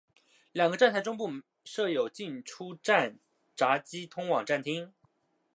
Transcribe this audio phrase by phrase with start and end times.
[0.51, 1.29] 两个站台中部
[1.63, 3.19] 设有进出站
[3.55, 4.91] 闸机通往站厅。